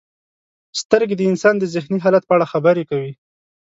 [0.81, 3.11] •سترګې د انسان د ذهني حالت په اړه خبرې کوي.